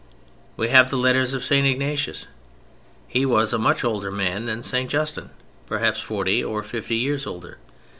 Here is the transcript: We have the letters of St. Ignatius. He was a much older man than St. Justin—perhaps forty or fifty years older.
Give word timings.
We 0.57 0.69
have 0.69 0.89
the 0.89 0.97
letters 0.97 1.35
of 1.35 1.45
St. 1.45 1.67
Ignatius. 1.67 2.25
He 3.07 3.23
was 3.23 3.53
a 3.53 3.59
much 3.59 3.83
older 3.83 4.09
man 4.09 4.47
than 4.47 4.63
St. 4.63 4.89
Justin—perhaps 4.89 5.99
forty 5.99 6.43
or 6.43 6.63
fifty 6.63 6.95
years 6.95 7.27
older. 7.27 7.59